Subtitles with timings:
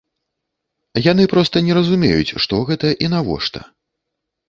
[1.11, 3.59] Яны проста не разумеюць, што гэта і навошта.